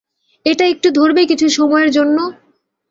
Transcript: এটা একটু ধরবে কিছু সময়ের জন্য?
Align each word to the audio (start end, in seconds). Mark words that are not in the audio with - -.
এটা 0.45 0.65
একটু 0.65 0.87
ধরবে 0.91 1.21
কিছু 1.25 1.45
সময়ের 1.49 1.89
জন্য? 1.91 2.17